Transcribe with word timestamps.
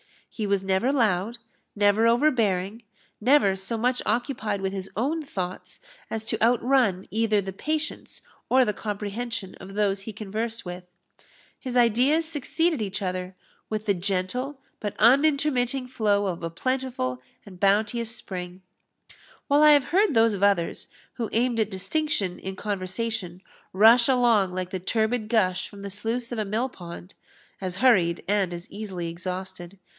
He 0.33 0.47
was 0.47 0.63
never 0.63 0.91
loud, 0.91 1.37
never 1.75 2.07
overbearing, 2.07 2.81
never 3.19 3.55
so 3.55 3.77
much 3.77 4.01
occupied 4.05 4.61
with 4.61 4.73
his 4.73 4.89
own 4.95 5.21
thoughts 5.21 5.79
as 6.09 6.25
to 6.25 6.41
outrun 6.41 7.05
either 7.11 7.39
the 7.41 7.53
patience 7.53 8.21
or 8.49 8.65
the 8.65 8.73
comprehension 8.73 9.53
of 9.55 9.73
those 9.75 10.01
he 10.01 10.13
conversed 10.13 10.65
with. 10.65 10.87
His 11.59 11.77
ideas 11.77 12.25
succeeded 12.25 12.81
each 12.81 13.03
other 13.03 13.35
with 13.69 13.85
the 13.85 13.93
gentle 13.93 14.59
but 14.79 14.97
unintermitting 14.97 15.87
flow 15.87 16.25
of 16.27 16.41
a 16.41 16.49
plentiful 16.49 17.21
and 17.45 17.59
bounteous 17.59 18.15
spring; 18.15 18.63
while 19.47 19.61
I 19.61 19.71
have 19.73 19.89
heard 19.89 20.13
those 20.15 20.33
of 20.33 20.41
others, 20.41 20.87
who 21.15 21.29
aimed 21.33 21.59
at 21.59 21.69
distinction 21.69 22.39
in 22.39 22.55
conversation, 22.55 23.41
rush 23.73 24.07
along 24.07 24.53
like 24.53 24.71
the 24.71 24.79
turbid 24.79 25.29
gush 25.29 25.67
from 25.67 25.83
the 25.83 25.91
sluice 25.91 26.31
of 26.31 26.39
a 26.39 26.45
mill 26.45 26.69
pond, 26.69 27.13
as 27.59 27.75
hurried, 27.75 28.23
and 28.27 28.51
as 28.51 28.67
easily 28.71 29.07
exhausted. 29.09 29.77